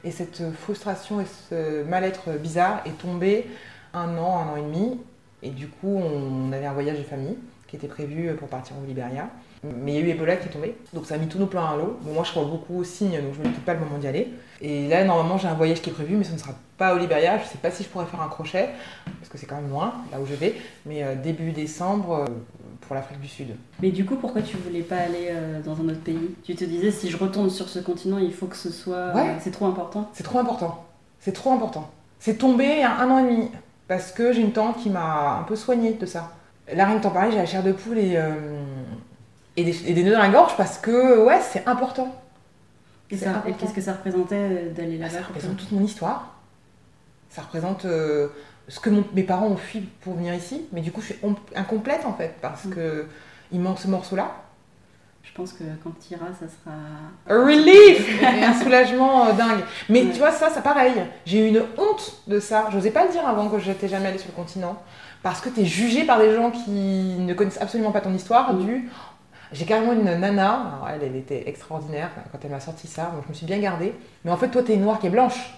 [0.03, 3.47] Et cette frustration et ce mal-être bizarre est tombé
[3.95, 4.99] un an, un an et demi.
[5.43, 7.37] Et du coup, on avait un voyage de famille
[7.69, 9.29] qui était prévu pour partir au Libéria.
[9.63, 11.47] Mais il y a eu Ebola qui est tombé, donc ça a mis tous nos
[11.47, 11.99] plans à l'eau.
[12.03, 14.07] Bon, moi je crois beaucoup aux signes, donc je me dis pas le moment d'y
[14.07, 14.29] aller.
[14.63, 16.99] Et là, normalement, j'ai un voyage qui est prévu, mais ce ne sera pas au
[16.99, 17.39] Libéria.
[17.39, 18.71] Je sais pas si je pourrais faire un crochet,
[19.05, 20.55] parce que c'est quand même loin, là où je vais.
[20.87, 22.27] Mais euh, début décembre, euh,
[22.81, 23.49] pour l'Afrique du Sud.
[23.81, 26.35] Mais du coup, pourquoi tu voulais pas aller euh, dans un autre pays?
[26.43, 29.15] Tu te disais, si je retourne sur ce continent, il faut que ce soit.
[29.15, 29.37] Ouais.
[29.41, 30.85] c'est trop important C'est trop important.
[31.21, 31.91] C'est trop important.
[32.19, 33.49] C'est tombé il y a un an et demi,
[33.89, 36.33] parce que j'ai une tante qui m'a un peu soignée de ça.
[36.73, 38.19] Là, rien que t'en parler, j'ai la chair de poule et
[39.57, 42.15] et des, nœuds dans la gorge parce que, ouais, c'est important.
[43.11, 46.37] Et, qu'est-ce que ça représentait euh, d'aller là-bas Ça représente toute mon histoire.
[47.29, 48.29] Ça représente euh,
[48.69, 50.67] ce que mes parents ont fui pour venir ici.
[50.73, 51.19] Mais du coup, je suis
[51.57, 52.75] incomplète en fait parce qu'il mm.
[52.75, 53.07] que
[53.53, 54.33] il manque ce morceau-là.
[55.23, 56.77] Je pense que quand tu iras, ça sera.
[57.29, 59.65] Un relief un soulagement euh, dingue.
[59.89, 60.95] Mais tu vois, ça, c'est pareil.
[61.27, 62.69] J'ai eu une honte de ça.
[62.71, 64.81] Je n'osais pas le dire avant que je n'étais jamais allée sur le continent.
[65.23, 68.55] Parce que tu es jugé par des gens qui ne connaissent absolument pas ton histoire,
[68.55, 68.65] mm.
[68.65, 68.91] du
[69.53, 73.29] j'ai carrément une nana, elle, elle était extraordinaire quand elle m'a sorti ça, donc je
[73.29, 73.93] me suis bien gardée.
[74.25, 75.55] Mais en fait, toi, t'es noire qui est blanche.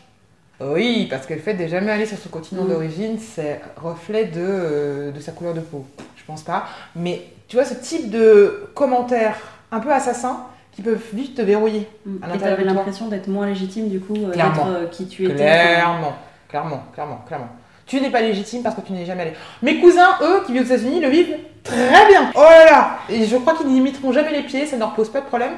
[0.60, 2.68] Oui, parce que le fait de jamais aller sur ce continent mm.
[2.68, 5.84] d'origine, c'est reflet de, euh, de, sa couleur de peau.
[6.16, 6.66] Je pense pas.
[6.94, 9.36] Mais tu vois, ce type de commentaires
[9.70, 11.88] un peu assassins qui peuvent vite te verrouiller.
[12.06, 12.16] Mm.
[12.34, 15.34] Et tu avais l'impression d'être moins légitime, du coup, euh, d'être euh, qui tu étais.
[15.34, 16.14] Clairement,
[16.48, 17.48] clairement, clairement, clairement.
[17.92, 19.32] Tu n'es pas légitime parce que tu n'es jamais allé.
[19.60, 22.32] Mes cousins, eux, qui vivent aux États-Unis, le vivent très bien.
[22.34, 25.10] Oh là là Et je crois qu'ils n'imiteront jamais les pieds, ça ne leur pose
[25.10, 25.52] pas de problème.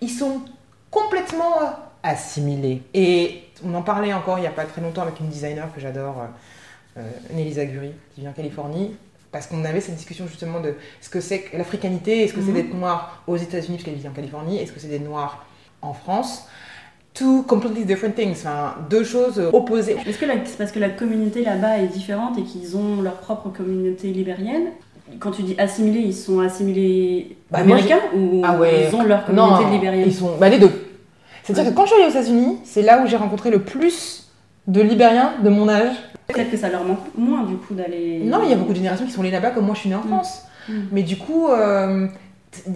[0.00, 0.42] Ils sont
[0.88, 1.66] complètement euh,
[2.04, 2.82] assimilés.
[2.94, 5.80] Et on en parlait encore il n'y a pas très longtemps avec une designer que
[5.80, 8.94] j'adore, euh, euh Nelly Zaguri, qui vient de Californie.
[9.32, 12.52] Parce qu'on avait cette discussion justement de ce que c'est que l'africanité, est-ce que c'est
[12.52, 12.54] mhm.
[12.54, 15.44] d'être noir aux États-Unis, parce qu'elle vit en Californie, est-ce que c'est d'être noir
[15.82, 16.46] en France?
[17.14, 19.96] Two completely different things, enfin, deux choses opposées.
[20.06, 23.48] Est-ce que c'est parce que la communauté là-bas est différente et qu'ils ont leur propre
[23.50, 24.68] communauté libérienne?
[25.18, 29.64] Quand tu dis assimilés, ils sont assimilés bah, américains ou ah ils ont leur communauté
[29.70, 30.04] libérienne?
[30.06, 30.70] Ils sont bah, les deux.
[31.42, 34.30] C'est-à-dire que quand je suis allée aux États-Unis, c'est là où j'ai rencontré le plus
[34.66, 35.96] de Libériens de mon âge.
[36.28, 38.20] Peut-être que ça leur manque moins du coup d'aller.
[38.24, 39.88] Non, il y a beaucoup de générations qui sont allées là-bas comme moi je suis
[39.88, 40.08] née en mm.
[40.08, 40.42] France.
[40.68, 40.72] Mm.
[40.92, 42.06] Mais du coup, euh,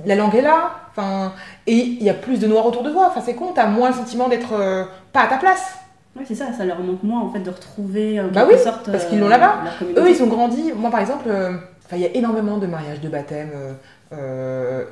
[0.07, 0.71] la langue est là.
[0.91, 1.33] Enfin,
[1.67, 3.07] et il y a plus de noirs autour de toi.
[3.09, 5.77] Enfin, c'est con, t'as moins le sentiment d'être euh, pas à ta place.
[6.17, 8.91] Oui, c'est ça, ça leur manque moins en fait de retrouver en bah oui, sorte.
[8.91, 9.57] Parce qu'ils l'ont là-bas.
[9.83, 10.73] Euh, Eux, ils ont grandi.
[10.77, 11.55] Moi, par exemple, euh,
[11.93, 13.51] il y a énormément de mariages, de baptêmes.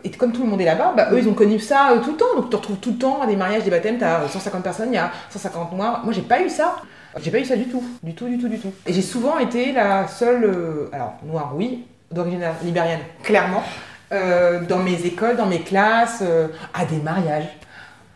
[0.05, 2.17] et comme tout le monde est là-bas, bah, eux, ils ont connu ça tout le
[2.17, 2.35] temps.
[2.35, 3.99] Donc, tu te retrouves tout le temps à des mariages, des baptêmes.
[3.99, 6.01] T'as 150 personnes, il y a 150 noirs.
[6.03, 6.77] Moi, j'ai pas eu ça.
[7.21, 7.85] J'ai pas eu ça du tout.
[8.03, 8.73] Du tout, du tout, du tout.
[8.87, 10.89] Et j'ai souvent été la seule.
[10.93, 11.87] alors, noire, oui.
[12.11, 13.63] D'origine libérienne, clairement.
[14.13, 17.49] Euh, dans mes écoles, dans mes classes, euh, à des mariages.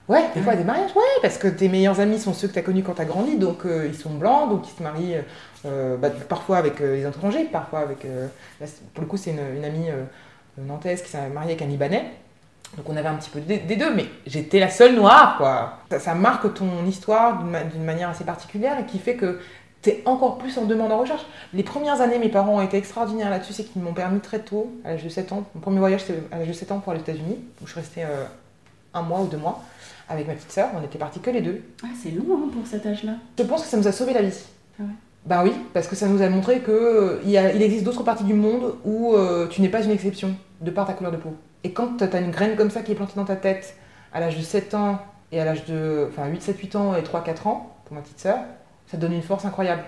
[0.08, 2.52] Ouais, des fois à des mariages, ouais, parce que tes meilleurs amis sont ceux que
[2.52, 4.82] tu as connus quand tu as grandi, donc euh, ils sont blancs, donc ils se
[4.82, 5.16] marient
[5.64, 8.06] bah, parfois avec des étrangers, parfois avec.
[8.94, 9.88] pour le coup, c'est une, amie
[10.58, 12.04] nantaise qui s'est mariée avec un Libanais.
[12.76, 15.98] Donc on avait un petit peu des, deux, mais j'étais la seule noire, quoi.
[15.98, 19.40] Ça marque ton histoire d'une manière assez particulière et qui fait que
[20.04, 21.24] encore plus en demande en recherche.
[21.52, 24.72] Les premières années, mes parents ont été extraordinaires là-dessus, c'est qu'ils m'ont permis très tôt,
[24.84, 26.92] à l'âge de 7 ans, mon premier voyage c'était à l'âge de 7 ans pour
[26.92, 28.24] aller aux États-Unis, où je restais euh,
[28.94, 29.62] un mois ou deux mois
[30.08, 31.62] avec ma petite sœur, on était partis que les deux.
[31.82, 33.12] Ah, c'est long hein, pour cet âge-là.
[33.38, 34.38] Je pense que ça nous a sauvé la vie.
[34.78, 34.88] Ah ouais.
[35.24, 38.22] Bah oui, parce que ça nous a montré qu'il euh, il, il existe d'autres parties
[38.22, 41.34] du monde où euh, tu n'es pas une exception, de par ta couleur de peau.
[41.64, 43.74] Et quand tu as une graine comme ça qui est plantée dans ta tête,
[44.12, 45.00] à l'âge de 7 ans,
[45.32, 46.08] et à l'âge de.
[46.08, 48.38] Enfin, 8, 7, 8 ans et 3, 4 ans, pour ma petite sœur,
[48.86, 49.82] ça donne une force incroyable.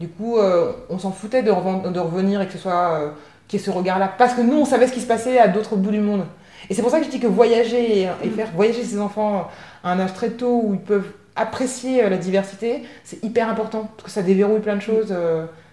[0.00, 3.10] Du coup, euh, on s'en foutait de, revenir et que ce soit euh,
[3.48, 4.12] qu'il ce regard-là.
[4.18, 6.24] Parce que nous, on savait ce qui se passait à d'autres bouts du monde.
[6.68, 9.48] Et c'est pour ça que je dis que voyager et, faire voyager ses enfants
[9.82, 13.88] à un âge très tôt où ils peuvent apprécier euh, la diversité, c'est hyper important.
[13.96, 15.14] Parce que ça déverrouille plein de choses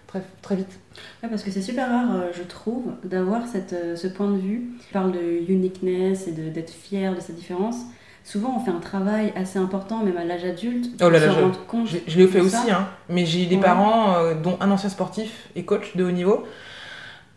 [0.06, 0.78] très, très vite.
[1.22, 4.70] parce que c'est super rare, je trouve, d'avoir ce point de vue.
[4.86, 7.76] Tu parles de uniqueness et d'être fier de sa différence
[8.24, 11.38] souvent on fait un travail assez important, même à l'âge adulte, oh là là, se
[11.38, 11.88] rendre compte.
[12.06, 15.64] Je, l'ai fait aussi, hein, mais j'ai des parents, euh, dont un ancien sportif et
[15.64, 16.44] coach de haut niveau,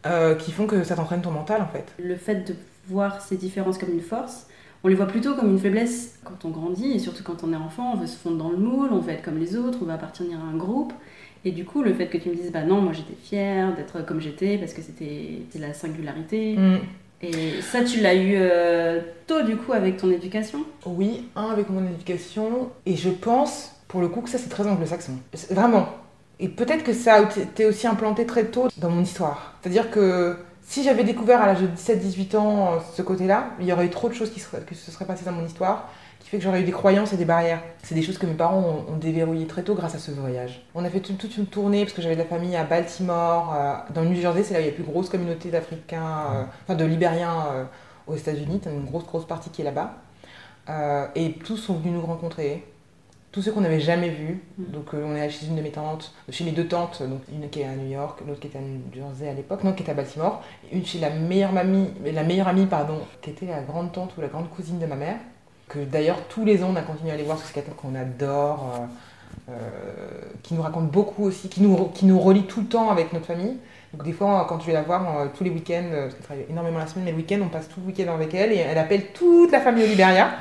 [0.06, 1.86] euh, qui font que ça t'entraîne ton mental en fait.
[1.98, 2.56] Le fait de
[2.88, 4.48] voir ces différences comme une force,
[4.84, 7.58] on les voit plutôt comme une faiblesse quand on grandit, et surtout quand on est
[7.58, 9.86] enfant, on veut se fondre dans le moule, on veut être comme les autres, on
[9.86, 10.94] veut appartenir à un groupe.
[11.44, 14.04] Et du coup, le fait que tu me dises, bah non, moi j'étais fière d'être
[14.06, 16.56] comme j'étais parce que c'était la singularité.
[16.56, 16.80] Mm.
[17.34, 20.66] Et ça, tu l'as eu euh, tôt du coup avec ton éducation?
[20.86, 22.70] Oui, un avec mon éducation.
[22.86, 25.14] Et je pense, pour le coup, que ça c'est très anglo-saxon.
[25.50, 25.90] Vraiment.
[26.40, 29.56] Et peut-être que ça a été aussi implanté très tôt dans mon histoire.
[29.62, 33.74] C'est-à-dire que si j'avais découvert à l'âge de 17-18 ans euh, ce côté-là, il y
[33.74, 35.90] aurait eu trop de choses qui, se seraient passées dans mon histoire
[36.36, 37.62] fait que j'aurais eu des croyances et des barrières.
[37.84, 40.62] C'est des choses que mes parents ont, déverrouillées très tôt grâce à ce voyage.
[40.74, 43.94] On a fait toute, une tournée parce que j'avais de la famille à Baltimore, euh,
[43.94, 46.26] dans le New Jersey, c'est là où il y a la plus grosse communauté d'Africains,
[46.34, 47.68] euh, enfin de Libériens
[48.08, 49.96] aux États-Unis, une grosse grosse partie qui est là-bas.
[51.16, 52.64] et tous sont venus nous rencontrer
[53.36, 54.42] tous ceux qu'on n'avait jamais vus.
[54.58, 54.72] Mm.
[54.72, 57.22] Donc euh, on est allé chez une de mes tantes, chez mes deux tantes, donc
[57.30, 59.74] une qui est à New York, l'autre qui était à New Jersey à l'époque, non
[59.74, 63.48] qui était à Baltimore, une chez la meilleure mamie, la meilleure amie pardon, qui était
[63.48, 65.20] la grande tante ou la grande cousine de ma mère,
[65.68, 67.96] que d'ailleurs tous les ans on a continué à aller voir parce que c'est qu'on
[67.96, 68.74] adore,
[69.50, 69.56] euh, euh,
[70.44, 73.58] qui nous raconte beaucoup aussi, qui nous relie tout le temps avec notre famille.
[73.96, 76.80] Donc des fois, quand je vais la voir tous les week-ends, parce qu'elle travaille énormément
[76.80, 79.14] la semaine, mais le week-end, on passe tout le week-end avec elle et elle appelle
[79.14, 80.32] toute la famille au Liberia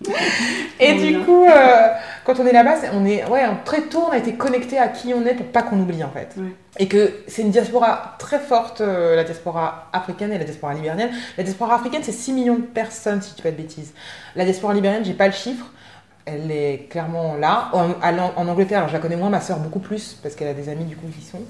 [0.80, 1.88] et du coup, euh,
[2.24, 5.12] quand on est là-bas, on est, ouais, très tôt, on a été connecté à qui
[5.12, 6.36] on est pour pas qu'on oublie en fait.
[6.78, 11.10] Et que c'est une diaspora très forte, euh, la diaspora africaine et la diaspora libérienne.
[11.36, 13.92] La diaspora africaine, c'est 6 millions de personnes, si tu pas de bêtises.
[14.36, 15.66] La diaspora libérienne, j'ai pas le chiffre.
[16.24, 17.70] Elle est clairement là.
[17.72, 17.90] En,
[18.36, 20.70] en Angleterre, alors je la connais moins, ma soeur beaucoup plus, parce qu'elle a des
[20.70, 21.42] amis du coup qui sont.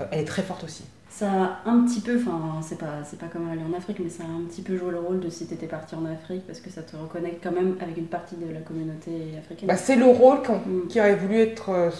[0.00, 3.20] Euh, elle est très forte aussi ça a un petit peu, enfin c'est pas, c'est
[3.20, 5.30] pas comme aller en Afrique, mais ça a un petit peu joué le rôle de
[5.30, 8.34] si t'étais parti en Afrique parce que ça te reconnecte quand même avec une partie
[8.34, 9.68] de la communauté africaine.
[9.68, 10.88] Bah, c'est le rôle mm.
[10.88, 11.90] qui aurait voulu être, euh,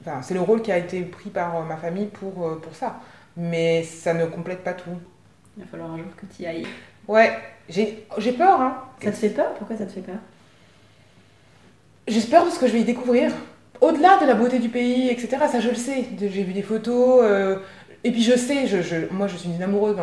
[0.00, 2.74] enfin c'est le rôle qui a été pris par euh, ma famille pour, euh, pour
[2.74, 2.98] ça,
[3.36, 4.98] mais ça ne complète pas tout.
[5.56, 6.66] Il va falloir un jour que tu y ailles.
[7.06, 8.60] Ouais, j'ai, j'ai peur.
[8.60, 8.76] Hein.
[9.00, 9.54] Ça te fait peur?
[9.54, 10.18] Pourquoi ça te fait peur?
[12.08, 13.30] J'espère parce que je vais y découvrir.
[13.80, 16.06] Au-delà de la beauté du pays, etc., ça je le sais.
[16.18, 17.22] J'ai vu des photos,
[18.04, 19.96] et puis je sais, je, je, moi je suis une amoureuse,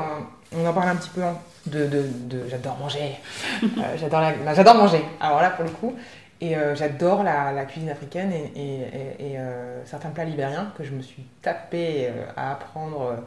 [0.55, 3.15] on en parle un petit peu, hein, de, de, de j'adore manger,
[3.63, 5.95] euh, j'adore, la, j'adore manger, alors là pour le coup,
[6.41, 10.84] et euh, j'adore la, la, cuisine africaine et, et, et, euh, certains plats libériens que
[10.84, 13.23] je me suis tapé à apprendre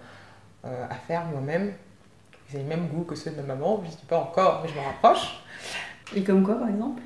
[0.64, 1.72] à faire moi-même.
[2.52, 4.60] Ils ont le même goût que ceux de ma maman, je ne suis pas encore,
[4.62, 5.42] mais je me rapproche.
[6.14, 7.00] Et comme quoi par exemple?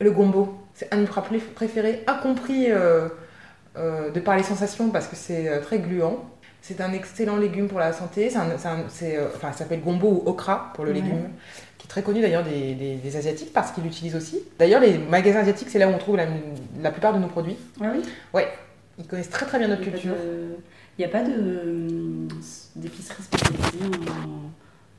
[0.00, 1.22] Le gombo, c'est un de mes plats
[1.54, 6.26] préférés, incompris de par les sensations parce que c'est très gluant.
[6.66, 8.28] C'est un excellent légume pour la santé.
[8.36, 11.28] Euh, enfin, ça s'appelle gombo ou okra pour le légume,
[11.78, 14.40] qui est très connu d'ailleurs des, des, Asiatiques parce qu'ils l'utilisent aussi.
[14.58, 16.26] D'ailleurs, les magasins asiatiques, c'est là où on trouve la,
[16.82, 17.56] la, plupart de nos produits.
[17.80, 18.02] Ah oui?
[18.34, 18.48] Ouais,
[18.98, 20.14] ils connaissent très très bien notre culture.
[20.98, 21.22] Il n'y a pas
[22.74, 24.00] d'épicerie spécialisée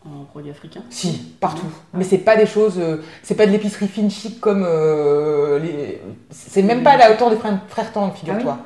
[0.06, 0.84] en, produits africains?
[0.90, 1.68] Si, partout.
[1.94, 2.80] Mais c'est pas des choses.
[2.80, 4.64] Euh, c'est pas de l'épicerie fine chic comme.
[4.66, 6.02] Euh, les...
[6.30, 8.58] C'est même pas à la hauteur des frères, frères Tang, figure-toi.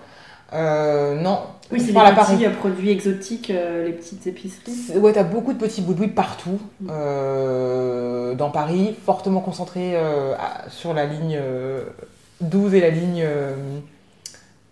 [0.52, 1.40] Ah non,
[1.72, 4.98] oui, c'est les petits euh, produits exotiques, euh, les petites épiceries.
[4.98, 6.90] Ouais, t'as beaucoup de petits boudouis partout mm.
[6.92, 9.96] euh, dans Paris, fortement concentrés
[10.70, 11.40] sur la ligne
[12.42, 13.26] 12 et la ligne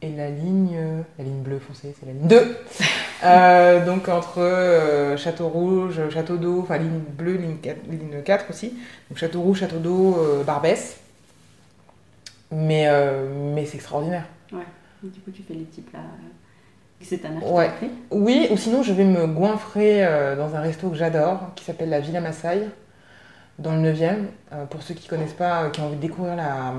[0.01, 0.77] et la ligne
[1.17, 3.85] la ligne bleue foncée, c'est la ligne 2.
[3.85, 8.73] donc entre Château Rouge, Château d'Eau, enfin ligne bleue, ligne 4, ligne 4 aussi.
[9.09, 10.97] Donc Château Rouge, Château d'Eau, Barbès.
[12.51, 12.87] Mais
[13.53, 14.25] mais c'est extraordinaire.
[14.51, 14.65] Ouais.
[15.03, 15.99] Du coup, tu fais les petits plats
[17.01, 17.71] c'est un ouais.
[18.11, 21.89] Oui, ou sinon je vais me goinfrer euh, dans un resto que j'adore, qui s'appelle
[21.89, 22.67] la Villa Massaï,
[23.57, 24.25] dans le 9e.
[24.53, 26.73] Euh, pour ceux qui ne connaissent pas, euh, qui ont envie de découvrir la,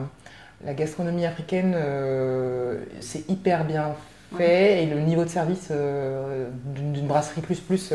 [0.64, 1.74] la gastronomie africaine,
[3.00, 3.94] c'est hyper bien
[4.36, 7.92] fait et le niveau de service d'une brasserie plus plus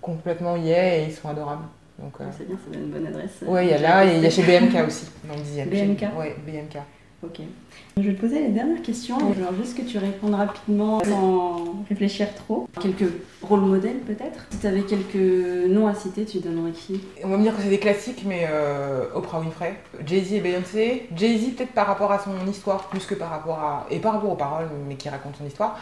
[0.00, 1.66] complètement y est et ils sont adorables.
[1.98, 3.30] Donc, c'est bien, c'est une bonne adresse.
[3.46, 5.68] Oui, il y a là et il y a chez BMK aussi, dans le 10e.
[5.68, 6.82] BMK Oui, BMK.
[7.96, 9.16] Je vais te poser les dernières questions.
[9.16, 12.68] Alors, juste que tu répondes rapidement sans réfléchir trop.
[12.80, 13.10] Quelques
[13.42, 17.00] rôles modèles, peut-être Si tu avais quelques noms à citer, tu donnerais qui?
[17.24, 21.08] On va me dire que c'est des classiques, mais euh, Oprah Winfrey, Jay-Z et Beyoncé.
[21.16, 23.86] Jay-Z, peut-être par rapport à son histoire, plus que par rapport à.
[23.90, 25.78] et par rapport aux paroles, mais qui raconte son histoire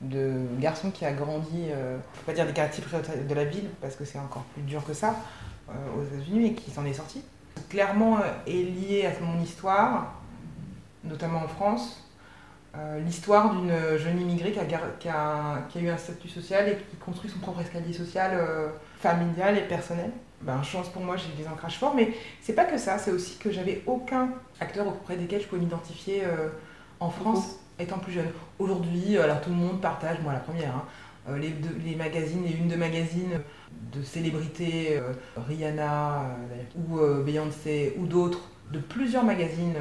[0.00, 2.84] de garçon qui a grandi, euh, je peux pas dire des quartiers
[3.28, 5.16] de la ville, parce que c'est encore plus dur que ça,
[5.68, 7.22] euh, aux États-Unis, mais qui s'en est sorti.
[7.70, 10.14] Clairement est lié à mon histoire,
[11.08, 12.06] notamment en France,
[12.76, 16.68] euh, l'histoire d'une jeune immigrée qui a, qui, a, qui a, eu un statut social
[16.68, 20.10] et qui construit son propre escalier social, euh, familial et personnel.
[20.42, 23.38] Ben, chance pour moi, j'ai des ancrages forts, mais c'est pas que ça, c'est aussi
[23.38, 24.28] que j'avais aucun
[24.60, 26.48] acteur auprès desquels je pouvais m'identifier euh,
[27.00, 28.28] en France étant plus jeune.
[28.58, 32.76] Aujourd'hui, alors tout le monde partage, moi la première, hein, les, magazines, les unes de
[32.76, 33.40] magazines
[33.92, 35.00] de célébrités,
[35.36, 36.36] Rihanna
[36.76, 39.76] ou Beyoncé ou d'autres, de plusieurs magazines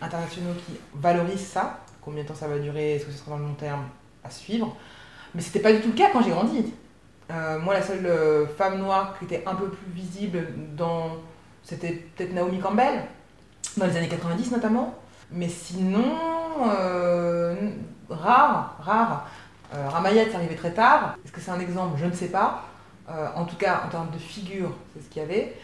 [0.00, 1.80] internationaux qui valorisent ça.
[2.00, 3.84] Combien de temps ça va durer Est-ce que ce sera dans le long terme
[4.24, 4.76] À suivre.
[5.34, 6.72] Mais c'était pas du tout le cas quand j'ai grandi.
[7.28, 11.16] moi, la seule femme noire qui était un peu plus visible dans.
[11.62, 13.04] C'était peut-être Naomi Campbell,
[13.76, 14.94] dans les années 90 notamment.
[15.30, 16.16] Mais sinon,
[16.60, 17.54] euh,
[18.08, 19.28] rare, rare.
[19.72, 21.14] Euh, Ramayet, c'est arrivé très tard.
[21.24, 21.98] Est-ce que c'est un exemple?
[21.98, 22.64] Je ne sais pas.
[23.08, 25.56] Euh, en tout cas, en termes de figure, c'est ce qu'il y avait.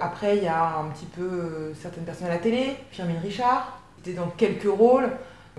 [0.00, 2.76] Après, il y a un petit peu certaines personnes à la télé.
[2.90, 5.10] Firmin Richard, était dans quelques rôles.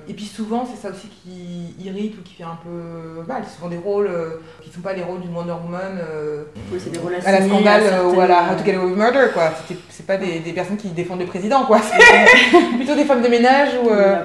[0.08, 3.44] Et puis souvent, c'est ça aussi qui irrite ou qui fait un peu mal.
[3.46, 6.44] C'est souvent des rôles euh, qui ne sont pas les rôles d'une Wonder Woman euh,
[6.72, 8.98] oui, c'est des rôles à la scandale ou à la How to Get Away with
[8.98, 9.28] Murder.
[9.34, 9.52] Quoi.
[9.90, 11.66] C'est, pas des, des, personnes qui défendent le président.
[11.66, 11.80] Quoi.
[11.82, 13.70] C'est plutôt des femmes de ménage.
[13.84, 14.24] Ou, euh,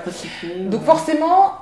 [0.70, 1.59] Donc forcément,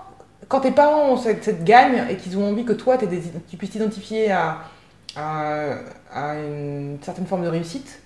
[0.48, 3.56] quand tes parents ont cette, cette gagne et qu'ils ont envie que toi, des, tu
[3.56, 4.58] puisses t'identifier à,
[5.16, 5.78] à,
[6.12, 8.00] à, une certaine forme de réussite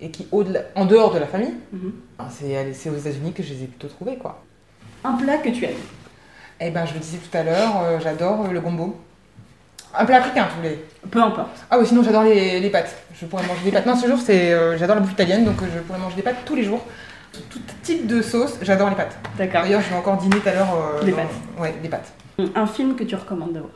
[0.00, 1.92] et qui en dehors de la famille, mhm.
[2.18, 4.16] ben, c'est, aux États-Unis que je les ai plutôt trouvés.
[4.16, 4.42] Quoi.
[5.04, 5.72] Un plat que tu aimes
[6.60, 8.96] Eh ben, je le disais tout à l'heure, euh, j'adore euh, le gombo.
[9.94, 11.64] Un plat africain, tu voulais Peu importe.
[11.70, 12.94] Ah oui, sinon j'adore les, les, pâtes.
[13.14, 13.86] Je pourrais manger des pâtes.
[13.86, 16.44] Non, ce jour, c'est, euh, j'adore la bouffe italienne, donc je pourrais manger des pâtes
[16.44, 16.84] tous les jours.
[17.50, 19.16] Tout type de sauce, j'adore les pâtes.
[19.36, 19.62] D'accord.
[19.62, 21.02] D'ailleurs, je vais encore dîner tout à l'heure.
[21.04, 21.26] des pâtes.
[21.58, 22.12] Ouais, des pâtes.
[22.54, 23.72] Un film que tu recommandes de voir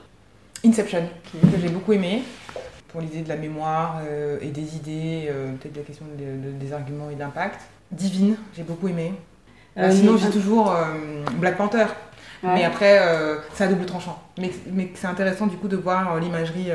[0.64, 2.22] Inception, que j'ai beaucoup aimé.
[2.92, 4.02] Pour l'idée de la mémoire
[4.42, 7.60] et des idées, peut-être la question des arguments et d'impact.
[7.90, 9.14] Divine, j'ai beaucoup aimé.
[9.78, 10.84] Euh, sinon, j'ai toujours euh,
[11.34, 11.86] Black Panther.
[12.42, 14.20] Mais après, euh, c'est un double tranchant.
[14.38, 16.70] Mais, mais c'est intéressant du coup de voir l'imagerie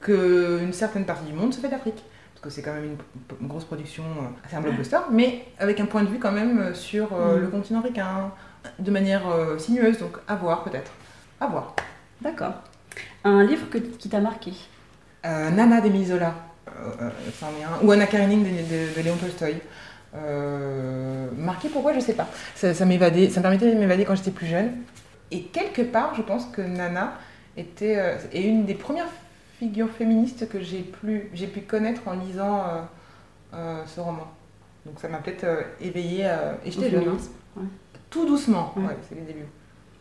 [0.00, 2.02] qu'une certaine partie du monde se fait d'Afrique.
[2.34, 2.96] Parce que c'est quand même
[3.40, 4.02] une, grosse production,
[4.48, 7.40] c'est un blockbuster, mais avec un point de vue quand même sur mm.
[7.40, 8.32] le continent africain,
[8.78, 9.22] de manière
[9.58, 9.98] sinueuse.
[9.98, 10.90] Donc à voir peut-être.
[11.40, 11.76] À voir.
[12.20, 12.54] D'accord.
[13.24, 14.52] Un livre que, qui t'a marqué?
[15.26, 16.34] Nana d'Emile Zola.
[17.82, 19.56] Ou Anna Karenine de, de, de Léon Tolstoy.
[20.14, 22.28] Euh, marqué pourquoi je sais pas.
[22.54, 24.72] Ça, ça m'évadait, ça me permettait de m'évader quand j'étais plus jeune.
[25.30, 27.14] Et quelque part, je pense que Nana
[27.56, 29.08] était euh, est une des premières
[29.58, 32.64] figures féministes que j'ai pu, j'ai pu connaître en lisant
[33.54, 34.28] euh, ce roman.
[34.84, 35.46] Donc ça m'a peut-être
[35.80, 36.30] éveillé
[36.64, 37.18] et j'étais jeune.
[37.58, 37.62] Hein.
[38.08, 38.96] Tout doucement, ouais.
[39.08, 39.48] c'est les débuts.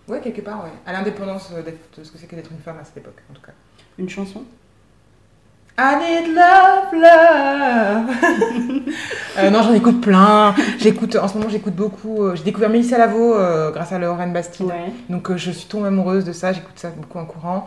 [0.08, 0.72] Ouais, quelque part, ouais.
[0.86, 3.42] À l'indépendance de ce que c'est que d'être une femme à cette époque, en tout
[3.42, 3.54] cas.
[3.98, 4.44] Une chanson?
[5.78, 8.10] I need love, love.
[9.38, 10.56] euh, non, j'en écoute plein.
[10.80, 12.24] J'écoute, en ce moment, j'écoute beaucoup.
[12.24, 14.72] Euh, j'ai découvert Mélissa Lavo euh, grâce à Lorraine Bastide.
[15.10, 16.54] Donc, euh, je suis tombée amoureuse de ça.
[16.54, 17.66] J'écoute ça beaucoup en courant.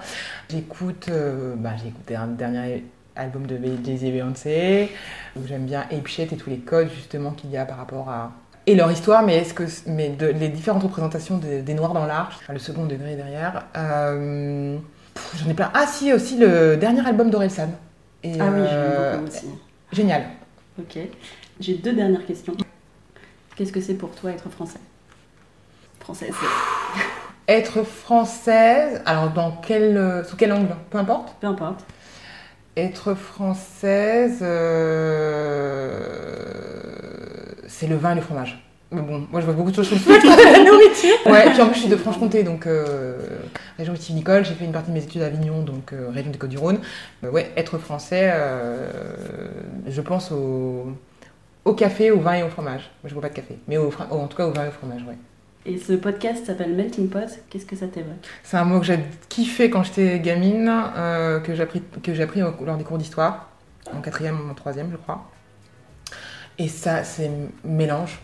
[0.48, 1.10] J'écoute,
[1.58, 4.92] bah, j'ai écouté un dernier album de Jay-Z et Beyoncé
[5.46, 8.30] j'aime bien Ape Shit et tous les codes justement qu'il y a par rapport à
[8.66, 12.38] et leur histoire, mais est-ce que mais de, les différentes représentations des Noirs dans l'art,
[12.48, 13.64] le second degré derrière.
[13.74, 15.70] J'en ai plein.
[15.74, 17.70] Ah si, aussi le dernier album d'Orelsan
[18.24, 19.46] ah oui, j'aime euh, beaucoup aussi.
[19.92, 20.24] Génial.
[20.78, 20.98] Ok.
[21.60, 22.54] J'ai deux dernières questions.
[23.56, 24.80] Qu'est-ce que c'est pour toi être français?
[26.00, 26.34] Française.
[27.48, 30.76] Être française, alors dans quel, sous quel angle?
[30.90, 31.34] Peu importe?
[31.40, 31.84] Peu importe.
[32.76, 36.04] Être française, euh,
[37.66, 38.67] c'est le vin et le fromage.
[38.90, 41.14] Mais bon, moi je vois beaucoup de choses sur le la nourriture.
[41.26, 43.18] Ouais, puis en plus je suis de Franche-Comté, donc euh,
[43.76, 44.46] région vitivinicole.
[44.46, 46.78] J'ai fait une partie de mes études à Avignon, donc euh, région des Côtes-du-Rhône.
[47.22, 48.32] Euh, ouais, être français,
[49.86, 50.86] je pense au,
[51.66, 52.90] au, café, au vin et au fromage.
[53.02, 54.72] Moi je bois pas de café, mais au, en tout cas au vin et au
[54.72, 55.18] fromage, ouais.
[55.66, 57.40] Et ce podcast s'appelle Melting Pot.
[57.50, 58.14] Qu'est-ce que ça t'évoque?
[58.42, 60.72] C'est un mot que j'ai kiffé quand j'étais gamine,
[61.44, 63.50] que j'ai appris, que appris lors des cours d'histoire,
[63.94, 65.30] en quatrième ou en troisième, je crois.
[66.56, 67.30] Et ça, c'est
[67.64, 68.18] mélange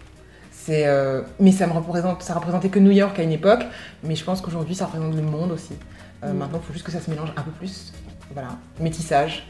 [0.70, 3.64] euh, mais ça me représente, ça représentait que New York à une époque,
[4.02, 5.74] mais je pense qu'aujourd'hui ça représente le monde aussi.
[6.22, 6.36] Euh, mm.
[6.36, 7.92] Maintenant, il faut juste que ça se mélange un peu plus.
[8.32, 8.50] Voilà,
[8.80, 9.46] métissage.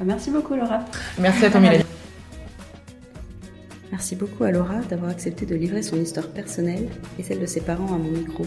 [0.00, 0.80] Ah, merci beaucoup, Laura.
[1.18, 1.84] Merci à toi, Mélanie.
[3.90, 7.62] Merci beaucoup à Laura d'avoir accepté de livrer son histoire personnelle et celle de ses
[7.62, 8.44] parents à mon micro.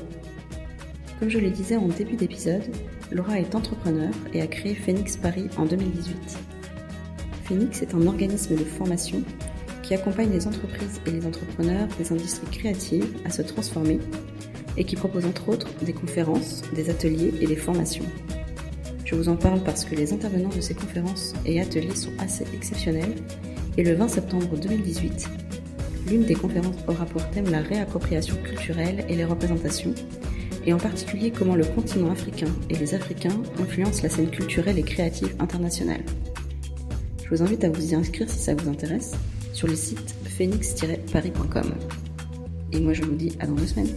[1.19, 2.63] Comme je le disais en début d'épisode,
[3.11, 6.37] Laura est entrepreneur et a créé Phoenix Paris en 2018.
[7.43, 9.23] Phoenix est un organisme de formation
[9.91, 13.99] qui accompagne les entreprises et les entrepreneurs des industries créatives à se transformer
[14.77, 18.05] et qui propose entre autres des conférences, des ateliers et des formations.
[19.03, 22.45] Je vous en parle parce que les intervenants de ces conférences et ateliers sont assez
[22.53, 23.15] exceptionnels
[23.75, 25.29] et le 20 septembre 2018,
[26.07, 29.93] l'une des conférences aura pour thème la réappropriation culturelle et les représentations,
[30.65, 34.83] et en particulier comment le continent africain et les Africains influencent la scène culturelle et
[34.83, 36.05] créative internationale.
[37.25, 39.11] Je vous invite à vous y inscrire si ça vous intéresse
[39.53, 41.73] sur le site phoenix-paris.com.
[42.71, 43.93] Et moi je vous dis à dans deux semaines.